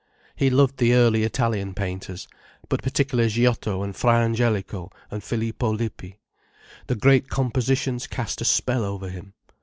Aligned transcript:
He 0.35 0.49
loved 0.49 0.77
the 0.77 0.95
early 0.95 1.21
Italian 1.23 1.75
painters, 1.75 2.27
but 2.69 2.81
particularly 2.81 3.29
Giotto 3.29 3.83
and 3.83 3.95
Fra 3.95 4.13
Angelico 4.13 4.89
and 5.11 5.23
Filippo 5.23 5.71
Lippi. 5.71 6.17
The 6.87 6.95
great 6.95 7.29
compositions 7.29 8.07
cast 8.07 8.41
a 8.41 8.45
spell 8.45 8.83
over 8.83 9.09
him. 9.09 9.35